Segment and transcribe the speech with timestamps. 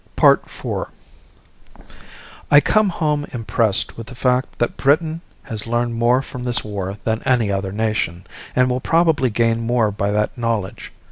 [0.17, 0.35] IV
[2.49, 6.97] I come home impressed with the fact that Britain has learned more from this war
[7.03, 8.25] than any other nation,
[8.55, 10.91] and will probably gain more by that knowledge.